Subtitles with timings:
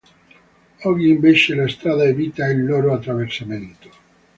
[0.85, 3.89] Oggi invece la strada evita il loro attraversamento.